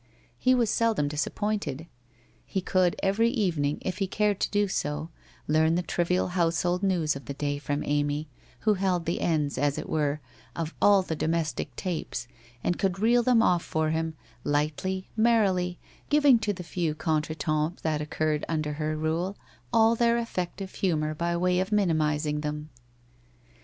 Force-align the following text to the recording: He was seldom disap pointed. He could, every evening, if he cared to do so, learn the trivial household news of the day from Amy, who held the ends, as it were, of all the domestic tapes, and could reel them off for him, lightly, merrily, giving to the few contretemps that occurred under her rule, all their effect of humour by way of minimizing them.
He 0.39 0.55
was 0.55 0.71
seldom 0.71 1.07
disap 1.07 1.35
pointed. 1.35 1.85
He 2.47 2.59
could, 2.59 2.95
every 3.03 3.29
evening, 3.29 3.77
if 3.81 3.99
he 3.99 4.07
cared 4.07 4.39
to 4.39 4.49
do 4.49 4.67
so, 4.67 5.11
learn 5.47 5.75
the 5.75 5.83
trivial 5.83 6.29
household 6.29 6.81
news 6.81 7.15
of 7.15 7.25
the 7.25 7.35
day 7.35 7.59
from 7.59 7.83
Amy, 7.85 8.27
who 8.61 8.73
held 8.73 9.05
the 9.05 9.21
ends, 9.21 9.59
as 9.59 9.77
it 9.77 9.87
were, 9.87 10.19
of 10.55 10.73
all 10.81 11.03
the 11.03 11.15
domestic 11.15 11.75
tapes, 11.75 12.27
and 12.63 12.79
could 12.79 12.97
reel 12.97 13.21
them 13.21 13.43
off 13.43 13.63
for 13.63 13.91
him, 13.91 14.15
lightly, 14.43 15.07
merrily, 15.15 15.77
giving 16.09 16.39
to 16.39 16.51
the 16.51 16.63
few 16.63 16.95
contretemps 16.95 17.83
that 17.83 18.01
occurred 18.01 18.43
under 18.49 18.73
her 18.73 18.97
rule, 18.97 19.37
all 19.71 19.93
their 19.95 20.17
effect 20.17 20.61
of 20.61 20.73
humour 20.73 21.13
by 21.13 21.37
way 21.37 21.59
of 21.59 21.71
minimizing 21.71 22.41
them. 22.41 22.71